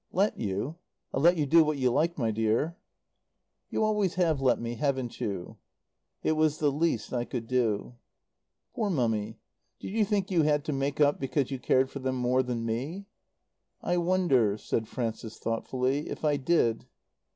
[0.11, 0.77] "Let you?
[1.13, 2.75] I'll let you do what you like, my dear."
[3.69, 5.57] "You always have let me, haven't you?"
[6.23, 7.93] "It was the least I could do."
[8.73, 9.37] "Poor Mummy,
[9.79, 12.65] did you think you had to make up because you cared for them more than
[12.65, 13.05] me?"
[13.83, 16.87] "I wonder," said Frances, thoughtfully, "if I did."